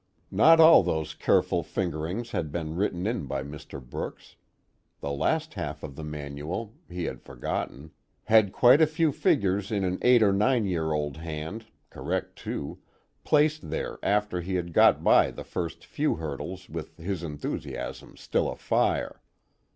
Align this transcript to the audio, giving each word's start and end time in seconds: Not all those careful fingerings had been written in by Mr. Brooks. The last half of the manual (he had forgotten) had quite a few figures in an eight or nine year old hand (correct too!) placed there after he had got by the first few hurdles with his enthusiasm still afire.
Not 0.31 0.59
all 0.59 0.81
those 0.81 1.13
careful 1.13 1.61
fingerings 1.61 2.31
had 2.31 2.51
been 2.51 2.75
written 2.75 3.05
in 3.05 3.27
by 3.27 3.43
Mr. 3.43 3.79
Brooks. 3.79 4.35
The 4.99 5.11
last 5.11 5.53
half 5.53 5.83
of 5.83 5.95
the 5.95 6.03
manual 6.03 6.73
(he 6.89 7.03
had 7.03 7.21
forgotten) 7.21 7.91
had 8.23 8.51
quite 8.51 8.81
a 8.81 8.87
few 8.87 9.11
figures 9.11 9.71
in 9.71 9.83
an 9.83 9.99
eight 10.01 10.23
or 10.23 10.33
nine 10.33 10.65
year 10.65 10.91
old 10.91 11.17
hand 11.17 11.65
(correct 11.91 12.35
too!) 12.35 12.79
placed 13.23 13.69
there 13.69 13.99
after 14.01 14.41
he 14.41 14.55
had 14.55 14.73
got 14.73 15.03
by 15.03 15.29
the 15.29 15.43
first 15.43 15.85
few 15.85 16.15
hurdles 16.15 16.67
with 16.67 16.97
his 16.97 17.21
enthusiasm 17.21 18.17
still 18.17 18.49
afire. 18.49 19.21